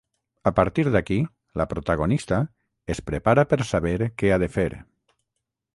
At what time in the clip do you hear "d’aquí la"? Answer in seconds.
0.95-1.67